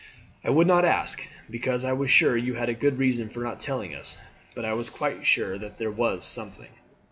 I 0.43 0.49
would 0.49 0.65
not 0.65 0.83
ask, 0.83 1.21
because 1.47 1.85
I 1.85 1.93
was 1.93 2.09
sure 2.09 2.35
you 2.35 2.55
had 2.55 2.69
a 2.69 2.73
good 2.73 2.97
reason 2.97 3.29
for 3.29 3.41
not 3.43 3.59
telling 3.59 3.93
us; 3.93 4.17
but 4.55 4.65
I 4.65 4.73
was 4.73 4.89
quite 4.89 5.27
sure 5.27 5.59
that 5.59 5.77
there 5.77 5.91
was 5.91 6.25
something." 6.25 6.71